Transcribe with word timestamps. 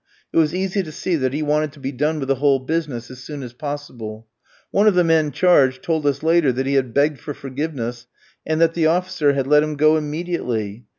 It 0.33 0.37
was 0.37 0.55
easy 0.55 0.81
to 0.81 0.91
see 0.91 1.15
that 1.17 1.31
he 1.31 1.43
wanted 1.43 1.71
to 1.73 1.79
be 1.79 1.91
done 1.91 2.17
with 2.17 2.27
the 2.27 2.37
whole 2.41 2.57
business 2.57 3.11
as 3.11 3.19
soon 3.23 3.43
as 3.43 3.53
possible. 3.53 4.25
One 4.71 4.87
of 4.87 4.95
the 4.95 5.03
men 5.03 5.29
charged 5.29 5.83
told 5.83 6.07
us 6.07 6.23
later 6.23 6.51
that 6.53 6.65
he 6.65 6.73
had 6.73 6.91
begged 6.91 7.19
for 7.19 7.35
forgiveness, 7.35 8.07
and 8.43 8.59
that 8.61 8.73
the 8.73 8.87
officer 8.87 9.33
had 9.33 9.45
let 9.45 9.61
him 9.61 9.75
go 9.75 9.97
immediately. 9.97 10.87